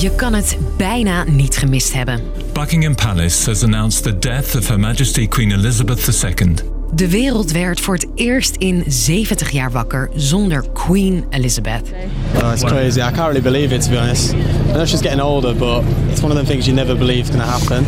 Je 0.00 0.14
kan 0.14 0.34
het 0.34 0.56
bijna 0.76 1.24
niet 1.24 1.56
gemist 1.56 1.92
hebben. 1.92 2.20
Buckingham 2.52 2.94
Palace 2.94 3.50
has 3.50 3.62
announced 3.62 4.02
the 4.02 4.18
death 4.18 4.56
of 4.56 4.68
Her 4.68 4.80
Majesty 4.80 5.28
Queen 5.28 5.52
Elizabeth 5.52 6.22
II. 6.22 6.54
De 6.94 7.08
wereld 7.08 7.50
werd 7.50 7.80
voor 7.80 7.94
het 7.94 8.06
eerst 8.14 8.56
in 8.56 8.84
70 8.86 9.50
jaar 9.50 9.70
wakker 9.70 10.10
zonder 10.14 10.64
Queen 10.72 11.24
Elizabeth. 11.30 11.82
Oh, 12.42 12.52
it's 12.52 12.64
crazy. 12.64 12.98
I 12.98 13.02
can't 13.02 13.16
really 13.16 13.42
believe 13.42 13.74
it, 13.74 13.82
to 13.82 13.90
be 13.90 13.98
honest. 13.98 14.32
I 14.32 14.72
know 14.72 14.86
she's 14.86 15.00
getting 15.00 15.20
older, 15.20 15.56
but 15.56 15.82
it's 16.10 16.20
one 16.20 16.30
of 16.30 16.36
them 16.36 16.46
things 16.46 16.66
you 16.66 16.76
never 16.76 16.96
believe 16.96 17.20
is 17.20 17.28
going 17.28 17.42
to 17.42 17.50
happen. 17.50 17.84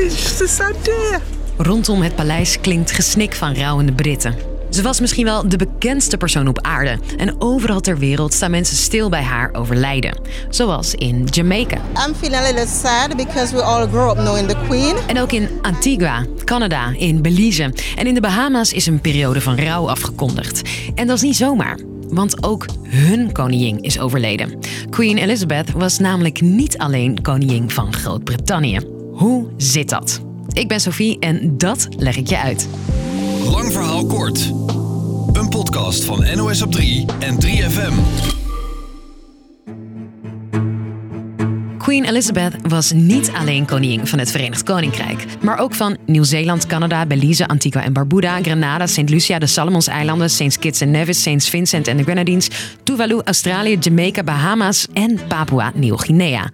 It's 0.00 0.22
just 0.22 0.40
a 0.40 0.46
sad 0.46 0.74
day. 0.82 1.18
Rondom 1.56 2.02
het 2.02 2.14
paleis 2.14 2.60
klinkt 2.60 2.90
gesnik 2.90 3.34
van 3.34 3.54
rouwende 3.54 3.92
Britten. 3.92 4.49
Ze 4.70 4.82
was 4.82 5.00
misschien 5.00 5.24
wel 5.24 5.48
de 5.48 5.56
bekendste 5.56 6.16
persoon 6.16 6.48
op 6.48 6.60
aarde. 6.60 6.98
En 7.16 7.40
overal 7.40 7.80
ter 7.80 7.98
wereld 7.98 8.34
staan 8.34 8.50
mensen 8.50 8.76
stil 8.76 9.08
bij 9.08 9.22
haar 9.22 9.50
overlijden. 9.52 10.20
Zoals 10.48 10.94
in 10.94 11.24
Jamaica. 11.30 11.76
I'm 11.76 12.14
feeling 12.14 12.42
a 12.42 12.52
little 12.52 12.66
sad 12.66 13.16
because 13.16 13.54
we 13.54 13.62
all 13.62 13.86
grew 13.86 14.10
up 14.10 14.16
knowing 14.16 14.48
the 14.48 14.56
Queen. 14.68 14.96
En 15.06 15.20
ook 15.20 15.32
in 15.32 15.48
Antigua, 15.62 16.26
Canada, 16.44 16.92
in 16.96 17.22
Belize. 17.22 17.72
En 17.96 18.06
in 18.06 18.14
de 18.14 18.20
Bahama's 18.20 18.72
is 18.72 18.86
een 18.86 19.00
periode 19.00 19.40
van 19.40 19.58
rouw 19.58 19.88
afgekondigd. 19.88 20.62
En 20.94 21.06
dat 21.06 21.16
is 21.16 21.22
niet 21.22 21.36
zomaar. 21.36 21.78
Want 22.08 22.42
ook 22.42 22.66
hun 22.82 23.32
koningin 23.32 23.82
is 23.82 23.98
overleden. 23.98 24.58
Queen 24.90 25.18
Elizabeth 25.18 25.72
was 25.72 25.98
namelijk 25.98 26.40
niet 26.40 26.78
alleen 26.78 27.22
koningin 27.22 27.70
van 27.70 27.92
Groot-Brittannië. 27.92 28.78
Hoe 29.12 29.46
zit 29.56 29.88
dat? 29.88 30.20
Ik 30.52 30.68
ben 30.68 30.80
Sophie 30.80 31.18
en 31.18 31.58
dat 31.58 31.88
leg 31.96 32.16
ik 32.16 32.28
je 32.28 32.38
uit. 32.38 32.68
Lang 33.44 33.72
verhaal 33.72 34.06
kort. 34.06 34.46
Een 35.32 35.48
podcast 35.48 36.04
van 36.04 36.36
NOS 36.36 36.62
op 36.62 36.72
3 36.72 37.06
en 37.18 37.38
3FM. 37.44 37.92
Queen 41.78 42.04
Elizabeth 42.04 42.54
was 42.68 42.92
niet 42.92 43.30
alleen 43.34 43.66
koningin 43.66 44.06
van 44.06 44.18
het 44.18 44.30
Verenigd 44.30 44.62
Koninkrijk, 44.62 45.24
maar 45.40 45.58
ook 45.58 45.74
van 45.74 45.96
Nieuw-Zeeland, 46.06 46.66
Canada, 46.66 47.06
Belize, 47.06 47.48
Antigua 47.48 47.82
en 47.82 47.92
Barbuda, 47.92 48.42
Grenada, 48.42 48.86
St. 48.86 49.08
Lucia, 49.08 49.38
de 49.38 49.46
Salomonseilanden, 49.46 50.30
St. 50.30 50.58
Kitts 50.58 50.80
en 50.80 50.90
Nevis, 50.90 51.22
St. 51.22 51.48
Vincent 51.48 51.86
en 51.88 51.96
de 51.96 52.02
Grenadines, 52.02 52.50
Tuvalu, 52.82 53.20
Australië, 53.24 53.76
Jamaica, 53.80 54.22
Bahama's 54.22 54.86
en 54.92 55.20
Papua 55.28 55.72
Nieuw-Guinea. 55.74 56.50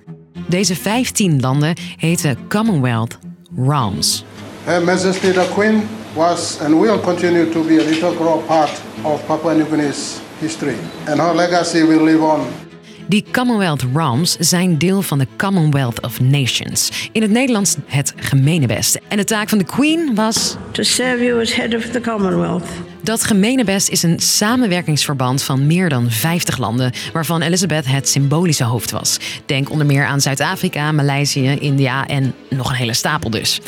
Deze 0.48 0.76
15 0.76 1.40
landen 1.40 1.74
heten 1.96 2.38
Commonwealth 2.48 3.18
Realms. 3.56 4.24
Her 4.64 4.84
Majesty 4.84 5.32
the 5.32 5.50
Queen 5.54 5.82
was 6.16 6.60
and 6.60 6.80
will 6.80 7.00
continue 7.00 7.50
to 7.50 7.62
be 7.64 7.78
an 7.78 7.86
integral 7.86 8.42
part 8.46 8.82
of 9.04 9.26
Papua 9.26 9.54
New 9.54 9.66
Guinea's 9.66 10.20
history, 10.40 10.76
and 11.06 11.20
her 11.20 11.34
legacy 11.34 11.82
will 11.82 12.04
live 12.04 12.22
on. 12.22 12.46
Die 13.08 13.24
Commonwealth 13.32 13.84
Realms 13.94 14.36
zijn 14.38 14.78
deel 14.78 15.02
van 15.02 15.18
de 15.18 15.26
Commonwealth 15.36 16.00
of 16.00 16.20
Nations. 16.20 17.08
In 17.12 17.22
het 17.22 17.30
Nederlands 17.30 17.76
het 17.86 18.14
gemeenebest. 18.16 19.00
En 19.08 19.16
de 19.16 19.24
taak 19.24 19.48
van 19.48 19.58
de 19.58 19.64
Queen 19.64 20.14
was. 20.14 20.56
To 20.70 20.82
serve 20.82 21.24
you 21.24 21.40
as 21.40 21.54
head 21.54 21.74
of 21.74 21.84
the 21.84 22.00
Commonwealth. 22.00 22.64
Dat 23.02 23.24
gemeenebest 23.24 23.88
is 23.88 24.02
een 24.02 24.20
samenwerkingsverband 24.20 25.42
van 25.42 25.66
meer 25.66 25.88
dan 25.88 26.10
50 26.10 26.58
landen, 26.58 26.92
waarvan 27.12 27.42
Elizabeth 27.42 27.86
het 27.86 28.08
symbolische 28.08 28.64
hoofd 28.64 28.90
was. 28.90 29.18
Denk 29.46 29.70
onder 29.70 29.86
meer 29.86 30.06
aan 30.06 30.20
Zuid-Afrika, 30.20 30.92
Maleisië, 30.92 31.56
India 31.60 32.06
en 32.06 32.34
nog 32.48 32.68
een 32.70 32.76
hele 32.76 32.94
stapel 32.94 33.30
dus. 33.30 33.60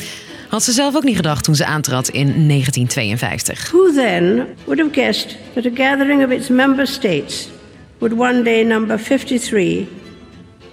Had 0.49 0.63
ze 0.63 0.71
zelf 0.71 0.95
ook 0.95 1.03
niet 1.03 1.15
gedacht 1.15 1.43
toen 1.43 1.55
ze 1.55 1.65
aantrad 1.65 2.07
in 2.07 2.47
1952. 2.47 3.71
Who 3.71 3.93
then 3.93 4.47
would 4.65 4.79
have 4.79 4.93
guessed 4.93 5.37
that 5.53 5.65
a 5.65 5.69
gathering 5.73 6.25
of 6.25 6.31
its 6.31 6.47
member 6.47 6.87
states 6.87 7.49
would 7.97 8.19
one 8.19 8.41
day 8.41 8.63
number 8.63 8.99
53, 8.99 9.87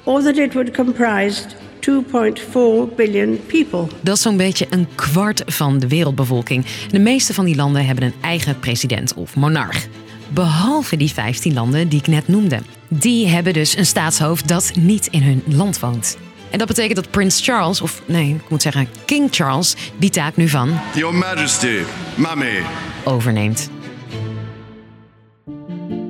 or 0.04 0.22
that 0.22 0.36
it 0.36 0.52
would 0.52 0.76
comprise 0.76 1.42
2.4 1.80 2.94
billion 2.96 3.40
people. 3.46 3.86
Dat 4.00 4.16
is 4.16 4.22
zo'n 4.22 4.36
beetje 4.36 4.66
een 4.70 4.88
kwart 4.94 5.42
van 5.46 5.78
de 5.78 5.88
wereldbevolking. 5.88 6.66
De 6.90 6.98
meeste 6.98 7.34
van 7.34 7.44
die 7.44 7.56
landen 7.56 7.86
hebben 7.86 8.04
een 8.04 8.14
eigen 8.20 8.58
president 8.58 9.14
of 9.14 9.36
monarch. 9.36 9.86
Behalve 10.28 10.96
die 10.96 11.12
15 11.12 11.54
landen 11.54 11.88
die 11.88 11.98
ik 11.98 12.06
net 12.06 12.28
noemde. 12.28 12.58
Die 12.88 13.26
hebben 13.26 13.52
dus 13.52 13.76
een 13.76 13.86
staatshoofd 13.86 14.48
dat 14.48 14.72
niet 14.78 15.06
in 15.06 15.22
hun 15.22 15.42
land 15.46 15.80
woont. 15.80 16.16
En 16.50 16.58
dat 16.58 16.66
betekent 16.68 16.96
dat 16.96 17.10
Prins 17.10 17.40
Charles, 17.44 17.80
of 17.80 18.02
nee, 18.06 18.28
ik 18.28 18.50
moet 18.50 18.62
zeggen 18.62 18.88
King 19.04 19.28
Charles, 19.30 19.74
die 19.98 20.10
taak 20.10 20.36
nu 20.36 20.48
van 20.48 20.78
Your 20.94 21.14
Majesty, 21.14 21.78
Mummy. 22.14 22.62
overneemt. 23.04 23.70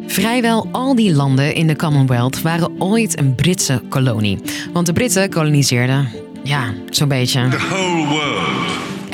Vrijwel 0.06 0.68
al 0.72 0.94
die 0.94 1.14
landen 1.14 1.54
in 1.54 1.66
de 1.66 1.76
Commonwealth 1.76 2.42
waren 2.42 2.70
ooit 2.78 3.18
een 3.18 3.34
Britse 3.34 3.82
kolonie. 3.88 4.38
Want 4.72 4.86
de 4.86 4.92
Britten 4.92 5.30
koloniseerden, 5.30 6.08
ja, 6.42 6.72
zo'n 6.90 7.08
beetje. 7.08 7.48
The 7.48 7.56
whole 7.56 8.06
world. 8.06 8.25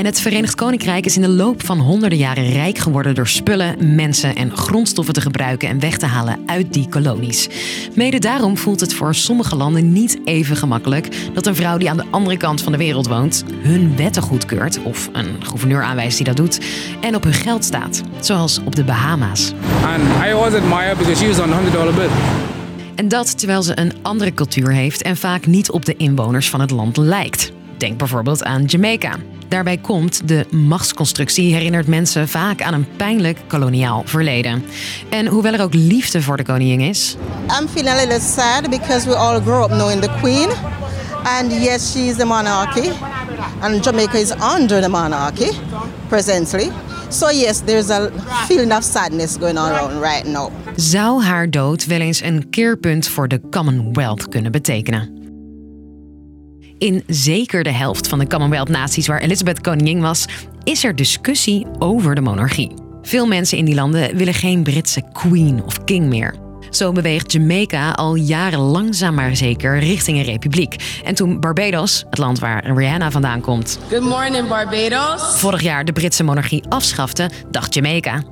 En 0.03 0.09
het 0.09 0.21
Verenigd 0.21 0.55
Koninkrijk 0.55 1.05
is 1.05 1.17
in 1.17 1.23
de 1.23 1.29
loop 1.29 1.65
van 1.65 1.79
honderden 1.79 2.19
jaren 2.19 2.51
rijk 2.51 2.79
geworden 2.79 3.15
door 3.15 3.29
spullen, 3.29 3.95
mensen 3.95 4.37
en 4.37 4.57
grondstoffen 4.57 5.15
te 5.15 5.21
gebruiken 5.21 5.69
en 5.69 5.81
weg 5.81 5.99
te 5.99 6.07
halen 6.07 6.39
uit 6.47 6.73
die 6.73 6.89
kolonies. 6.89 7.49
Mede 7.95 8.19
daarom 8.19 8.57
voelt 8.57 8.81
het 8.81 8.95
voor 8.95 9.15
sommige 9.15 9.57
landen 9.57 9.93
niet 9.93 10.19
even 10.25 10.57
gemakkelijk 10.57 11.09
dat 11.35 11.47
een 11.47 11.55
vrouw 11.55 11.79
die 11.79 11.91
aan 11.91 11.97
de 11.97 12.05
andere 12.11 12.37
kant 12.37 12.63
van 12.63 12.73
de 12.73 12.79
wereld 12.79 13.07
woont 13.07 13.45
hun 13.63 13.97
wetten 13.97 14.23
goedkeurt, 14.23 14.83
of 14.83 15.09
een 15.13 15.47
gouverneur 15.47 15.83
aanwijst 15.83 16.17
die 16.17 16.27
dat 16.27 16.37
doet, 16.37 16.61
en 17.01 17.15
op 17.15 17.23
hun 17.23 17.33
geld 17.33 17.65
staat, 17.65 18.03
zoals 18.21 18.61
op 18.65 18.77
de 18.77 18.85
Bahama's. 18.85 19.53
And 19.85 20.03
I 20.27 20.33
always 20.33 20.55
admire 20.55 20.97
because 20.97 21.23
she 21.23 21.29
was 21.29 21.39
on 21.39 21.53
a 21.53 21.55
hundred 21.55 21.73
dollar 21.73 21.95
bill. 21.95 22.11
En 22.95 23.09
dat 23.09 23.39
terwijl 23.39 23.63
ze 23.63 23.79
een 23.79 23.93
andere 24.03 24.35
cultuur 24.35 24.73
heeft 24.73 25.03
en 25.03 25.17
vaak 25.17 25.47
niet 25.47 25.71
op 25.71 25.85
de 25.85 25.97
inwoners 25.97 26.51
van 26.51 26.61
het 26.61 26.71
land 26.71 26.97
lijkt. 26.97 27.53
Denk 27.83 27.99
bijvoorbeeld 27.99 28.45
aan 28.45 28.65
Jamaica. 28.65 29.17
Daarbij 29.49 29.77
komt 29.77 30.29
de 30.29 30.47
machtsconstructie 30.51 31.55
herinnert 31.55 31.87
mensen 31.87 32.29
vaak 32.29 32.63
aan 32.63 32.75
een 32.75 32.87
pijnlijk 32.97 33.39
koloniaal 33.47 34.03
verleden. 34.07 34.65
En 35.09 35.27
hoewel 35.27 35.53
er 35.53 35.63
ook 35.63 35.75
liefde 35.75 36.23
voor 36.23 36.37
de 36.37 36.45
koningin 36.45 36.81
is, 36.81 37.17
I'm 37.61 37.69
feeling 37.69 37.97
a 37.97 37.97
little 37.97 38.21
sad 38.21 38.71
because 38.71 39.09
we 39.09 39.15
all 39.15 39.41
grew 39.41 39.63
up 39.63 39.71
knowing 39.71 40.03
the 40.03 40.11
Queen. 40.21 40.49
And 41.23 41.53
yes, 41.53 41.93
she 41.93 41.99
is 41.99 42.17
the 42.17 42.25
monarchy. 42.25 42.91
And 43.61 43.85
Jamaica 43.85 44.19
is 44.19 44.33
under 44.59 44.83
the 44.83 44.89
monarchy 44.89 45.51
presently. 46.09 46.71
So 47.09 47.31
yes, 47.31 47.61
there's 47.61 47.91
a 47.91 48.11
feeling 48.47 48.73
of 48.73 48.83
sadness 48.85 49.37
going 49.37 49.59
on 49.59 49.71
around 49.71 50.03
right 50.03 50.27
now. 50.27 50.51
zou 50.77 51.23
haar 51.23 51.51
dood 51.51 51.87
wel 51.87 52.01
eens 52.01 52.23
een 52.23 52.51
keerpunt 52.51 53.09
voor 53.09 53.29
de 53.29 53.41
Commonwealth 53.51 54.29
kunnen 54.29 54.53
betekenen. 54.53 55.22
In 56.83 57.03
zeker 57.07 57.63
de 57.63 57.73
helft 57.73 58.09
van 58.09 58.19
de 58.19 58.27
Commonwealth-naties 58.27 59.07
waar 59.07 59.21
Elizabeth 59.21 59.61
koningin 59.61 60.01
was, 60.01 60.25
is 60.63 60.85
er 60.85 60.97
discussie 60.97 61.67
over 61.79 62.15
de 62.15 62.21
monarchie. 62.21 62.75
Veel 63.03 63.27
mensen 63.27 63.59
in 63.59 63.65
die 63.65 63.75
landen 63.75 64.17
willen 64.17 64.35
geen 64.35 64.63
Britse 64.63 65.03
queen 65.13 65.63
of 65.65 65.85
king 65.85 66.07
meer. 66.07 66.35
Zo 66.71 66.93
beweegt 66.93 67.33
Jamaica 67.33 67.91
al 67.91 68.15
jaren 68.15 68.59
langzaam 68.59 69.15
maar 69.15 69.37
zeker 69.37 69.79
richting 69.79 70.19
een 70.19 70.25
republiek. 70.25 71.01
En 71.05 71.15
toen 71.15 71.41
Barbados, 71.41 72.05
het 72.11 72.19
land 72.19 72.39
waar 72.39 72.77
Rihanna 72.77 73.11
vandaan 73.11 73.41
komt, 73.41 73.79
Good 73.91 74.03
morning, 74.03 74.49
Barbados. 74.49 75.23
vorig 75.23 75.63
jaar 75.63 75.85
de 75.85 75.93
Britse 75.93 76.25
monarchie 76.25 76.65
afschafte, 76.69 77.31
dacht 77.51 77.75
Jamaica. 77.75 78.23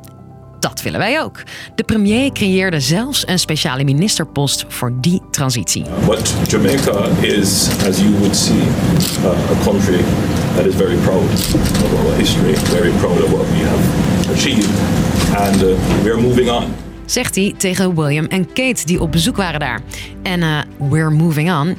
Dat 0.60 0.82
willen 0.82 0.98
wij 0.98 1.22
ook. 1.22 1.42
De 1.74 1.82
premier 1.82 2.32
creëerde 2.32 2.80
zelfs 2.80 3.26
een 3.26 3.38
speciale 3.38 3.84
ministerpost 3.84 4.64
voor 4.68 4.92
die 5.00 5.22
transitie. 5.30 5.84
But 6.06 6.34
Jamaica 6.48 7.04
is, 7.20 7.68
as 7.88 7.98
you 7.98 8.10
would 8.10 8.36
see, 8.36 8.62
uh, 9.22 9.30
a 9.30 9.62
country 9.64 10.00
that 10.56 10.66
is 10.66 10.74
very 10.74 10.96
proud 10.96 11.30
of 11.84 12.06
our 12.06 12.16
history, 12.16 12.54
very 12.54 12.90
proud 12.90 13.22
of 13.22 13.30
what 13.30 13.46
we 13.50 13.64
have 13.64 14.32
achieved, 14.32 14.68
and 15.36 15.62
uh, 15.62 15.68
we 16.02 16.10
are 16.10 16.20
moving 16.20 16.50
on. 16.50 16.64
Zegt 17.04 17.34
hij 17.34 17.54
tegen 17.56 17.94
William 17.94 18.24
en 18.24 18.46
Kate 18.46 18.86
die 18.86 19.00
op 19.00 19.12
bezoek 19.12 19.36
waren 19.36 19.60
daar. 19.60 19.80
En 20.22 20.42
eh, 20.42 20.58
we're 20.76 21.10
moving 21.10 21.52
on, 21.52 21.76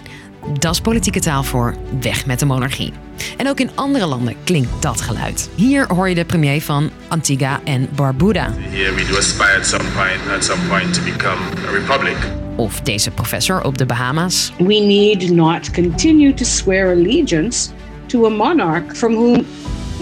dat 0.60 0.74
is 0.74 0.82
politieke 0.82 1.20
taal 1.20 1.44
voor 1.44 1.76
weg 2.02 2.26
met 2.26 2.40
de 2.40 2.46
monarchie. 2.46 2.94
En 3.38 3.48
ook 3.48 3.60
in 3.60 3.70
andere 3.76 4.06
landen 4.06 4.36
klinkt 4.44 4.70
dat 4.80 5.02
geluid. 5.02 5.50
Hier 5.56 5.94
hoor 5.94 6.10
je 6.10 6.16
de 6.16 6.26
premier 6.26 6.62
van 6.62 6.90
Antigua 7.08 7.60
en 7.64 7.90
Barbuda. 7.96 8.54
Yeah, 8.72 8.96
we 8.96 9.06
do 9.10 9.18
aspire 9.18 9.58
at 9.58 9.66
some 9.66 9.84
point, 9.84 10.36
at 10.36 10.44
some 10.44 10.68
point 10.68 10.94
to 10.94 11.02
become 11.04 11.42
a 11.68 11.72
republic. 11.72 12.16
Of 12.56 12.82
deze 12.82 13.12
professor 13.12 13.64
op 13.64 13.78
de 13.78 13.86
Bahama's. 13.86 14.52
We 14.58 14.80
need 14.80 15.30
not 15.32 15.72
continue 15.72 16.34
to 16.34 16.46
swear 16.46 16.92
allegiance 16.92 17.70
to 18.06 18.26
a 18.26 18.30
monarch 18.30 18.96
from 18.96 19.14
whom 19.14 19.46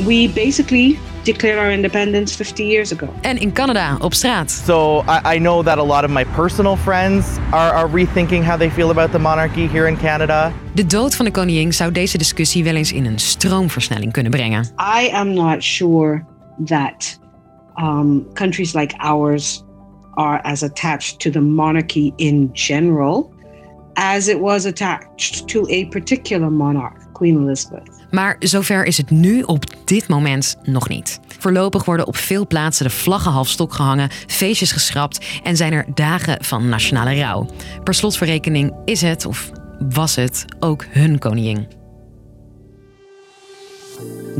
we 0.06 0.32
basically 0.34 1.00
declared 1.24 1.58
our 1.58 1.72
independence 1.72 2.36
50 2.36 2.64
years 2.64 2.92
ago. 2.92 3.08
En 3.22 3.38
in 3.38 3.52
Canada 3.52 3.98
op 4.00 4.14
straat. 4.14 4.52
So 4.52 5.04
I, 5.08 5.36
I 5.36 5.40
know 5.40 5.64
that 5.64 5.78
a 5.78 5.84
lot 5.84 6.04
of 6.04 6.10
my 6.10 6.26
personal 6.26 6.76
friends 6.76 7.26
are, 7.52 7.74
are 7.74 7.90
rethinking 7.94 8.44
how 8.44 8.58
they 8.58 8.70
feel 8.70 8.90
about 8.90 9.12
the 9.12 9.20
monarchy 9.20 9.68
here 9.68 9.88
in 9.88 9.98
Canada. 9.98 10.52
De 10.74 10.86
dood 10.86 11.16
van 11.16 11.26
de 11.26 11.32
koningin 11.32 11.74
zou 11.74 11.92
deze 11.92 12.18
discussie 12.18 12.64
wel 12.64 12.76
eens 12.76 12.92
in 12.92 13.06
een 13.06 13.20
stroomversnelling 13.20 14.12
kunnen 14.12 14.32
brengen. 14.32 14.68
I 15.02 15.10
am 15.12 15.34
not 15.34 15.64
sure 15.64 16.26
that 16.66 17.20
um, 17.76 18.34
countries 18.34 18.74
like 18.74 18.96
ours 18.98 19.64
are 20.14 20.42
as 20.42 20.64
attached 20.64 21.20
to 21.20 21.30
the 21.30 21.42
monarchy 21.42 22.12
in 22.16 22.50
general 22.54 23.38
as 24.00 24.28
it 24.28 24.40
was 24.40 24.66
attached 24.66 25.48
to 25.50 25.68
a 25.70 25.86
particular 25.86 26.50
monarch, 26.50 27.09
Queen 27.20 27.42
Elizabeth. 27.42 27.90
Maar 28.12 28.36
zover 28.40 28.86
is 28.86 28.98
het 28.98 29.10
nu 29.10 29.42
op 29.42 29.66
dit 29.86 30.08
moment 30.08 30.56
nog 30.64 30.90
niet. 30.90 31.20
Voorlopig 31.40 31.86
worden 31.86 32.08
op 32.08 32.16
veel 32.16 32.48
plaatsen 32.48 32.86
de 32.86 32.92
vlaggen 32.92 33.32
half 33.32 33.48
stok 33.48 33.74
gehangen, 33.74 34.10
feestjes 34.28 34.72
geschrapt 34.72 35.26
en 35.44 35.58
zijn 35.58 35.74
er 35.74 35.86
dagen 35.94 36.44
van 36.44 36.70
nationale 36.70 37.20
rouw. 37.20 37.50
Per 37.84 37.94
slotverrekening 37.94 38.74
is 38.86 39.02
het, 39.02 39.26
of 39.26 39.52
was 39.90 40.16
het, 40.16 40.46
ook 40.60 40.86
hun 40.90 41.20
koningin. 41.20 41.79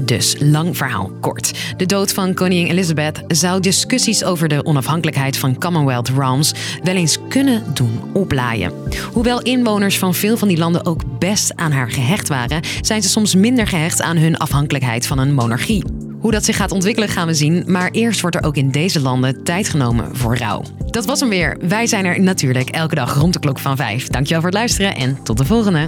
Dus, 0.06 0.36
lang 0.40 0.78
verhaal 0.78 1.12
kort. 1.20 1.74
De 1.78 1.86
dood 1.86 2.14
van 2.14 2.34
koningin 2.34 2.68
Elizabeth 2.68 3.24
zou 3.28 3.60
discussies 3.60 4.24
over 4.24 4.48
de 4.48 4.66
onafhankelijkheid 4.66 5.38
van 5.38 5.60
Commonwealth 5.60 6.10
Realms 6.10 6.54
wel 6.84 6.96
eens 6.96 7.18
kunnen 7.30 7.64
doen 7.74 8.00
oplaaien. 8.14 8.74
Hoewel 9.14 9.42
inwoners 9.42 9.98
van 9.98 10.14
veel 10.16 10.38
van 10.38 10.48
die 10.48 10.58
landen 10.58 10.86
ook 10.86 11.20
best 11.20 11.56
aan 11.56 11.72
haar 11.72 11.92
gehecht 11.92 12.28
waren, 12.28 12.62
zijn 12.82 13.02
ze 13.02 13.10
soms 13.10 13.36
minder 13.36 13.68
gehecht 13.68 14.02
aan 14.02 14.18
hun 14.18 14.38
afhankelijkheid 14.38 15.08
van 15.08 15.18
een 15.18 15.34
monarchie. 15.34 15.84
Hoe 16.20 16.32
dat 16.32 16.46
zich 16.46 16.56
gaat 16.56 16.72
ontwikkelen 16.72 17.10
gaan 17.10 17.28
we 17.28 17.34
zien, 17.34 17.64
maar 17.68 17.92
eerst 17.92 18.22
wordt 18.22 18.36
er 18.36 18.44
ook 18.44 18.58
in 18.58 18.72
deze 18.72 19.02
landen 19.02 19.44
tijd 19.44 19.70
genomen 19.70 20.16
voor 20.16 20.38
rouw. 20.38 20.64
Dat 20.86 21.06
was 21.06 21.20
hem 21.20 21.30
weer. 21.30 21.58
Wij 21.62 21.88
zijn 21.88 22.06
er 22.06 22.22
natuurlijk 22.22 22.70
elke 22.70 22.96
dag 22.96 23.14
rond 23.14 23.34
de 23.34 23.40
klok 23.40 23.60
van 23.60 23.76
5. 23.76 24.08
Dankjewel 24.08 24.42
voor 24.42 24.50
het 24.50 24.60
luisteren 24.60 24.96
en 24.96 25.24
tot 25.24 25.38
de 25.38 25.46
volgende. 25.46 25.88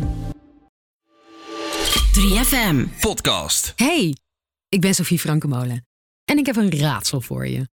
3FM 2.19 2.99
Podcast. 2.99 3.73
Hey, 3.75 4.17
ik 4.69 4.81
ben 4.81 4.95
Sophie 4.95 5.19
Frankemolen 5.19 5.85
en 6.25 6.37
ik 6.37 6.45
heb 6.45 6.55
een 6.55 6.79
raadsel 6.79 7.21
voor 7.21 7.47
je. 7.47 7.67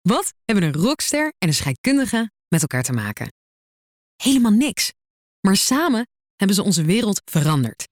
Wat 0.00 0.34
hebben 0.44 0.64
een 0.64 0.74
rockster 0.74 1.32
en 1.38 1.48
een 1.48 1.54
scheikundige 1.54 2.30
met 2.48 2.60
elkaar 2.60 2.82
te 2.82 2.92
maken? 2.92 3.32
Helemaal 4.16 4.50
niks. 4.50 4.92
Maar 5.40 5.56
samen 5.56 6.08
hebben 6.36 6.56
ze 6.56 6.62
onze 6.62 6.84
wereld 6.84 7.22
veranderd. 7.24 7.88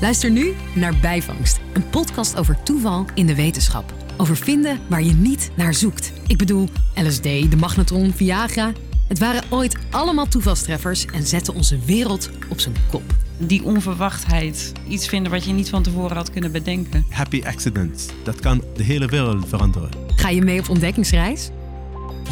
Luister 0.00 0.30
nu 0.30 0.54
naar 0.74 0.98
Bijvangst, 1.00 1.60
een 1.72 1.90
podcast 1.90 2.36
over 2.36 2.62
toeval 2.62 3.06
in 3.14 3.26
de 3.26 3.34
wetenschap. 3.34 3.94
Over 4.16 4.36
vinden 4.36 4.88
waar 4.88 5.02
je 5.02 5.12
niet 5.12 5.50
naar 5.56 5.74
zoekt. 5.74 6.12
Ik 6.26 6.38
bedoel, 6.38 6.68
LSD, 6.94 7.22
de 7.22 7.56
magnetron, 7.58 8.12
Viagra. 8.12 8.72
Het 9.08 9.18
waren 9.18 9.44
ooit 9.50 9.76
allemaal 9.90 10.28
toevalstreffers 10.28 11.04
en 11.04 11.26
zetten 11.26 11.54
onze 11.54 11.78
wereld 11.78 12.30
op 12.48 12.60
zijn 12.60 12.76
kop. 12.90 13.21
Die 13.38 13.64
onverwachtheid, 13.64 14.72
iets 14.88 15.08
vinden 15.08 15.32
wat 15.32 15.44
je 15.44 15.52
niet 15.52 15.68
van 15.68 15.82
tevoren 15.82 16.16
had 16.16 16.30
kunnen 16.30 16.52
bedenken. 16.52 17.06
Happy 17.08 17.42
accidents, 17.44 18.06
dat 18.22 18.40
kan 18.40 18.62
de 18.76 18.82
hele 18.82 19.06
wereld 19.06 19.48
veranderen. 19.48 19.90
Ga 20.16 20.28
je 20.28 20.42
mee 20.42 20.58
op 20.58 20.68
ontdekkingsreis? 20.68 21.50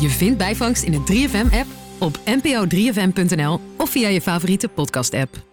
Je 0.00 0.08
vindt 0.08 0.38
Bijvangst 0.38 0.82
in 0.82 0.93
de 0.93 1.29
3FM-app, 1.29 1.67
op 1.99 2.19
npo3fm.nl 2.19 3.61
of 3.76 3.91
via 3.91 4.08
je 4.08 4.20
favoriete 4.20 4.69
podcast-app. 4.69 5.50